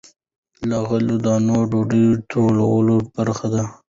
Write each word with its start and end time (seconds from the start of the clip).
له 0.69 0.77
غلې- 0.87 1.21
دانو 1.25 1.57
ډوډۍ 1.69 2.05
ټولې 2.31 2.97
برخې 3.15 3.47
لري. 3.53 3.69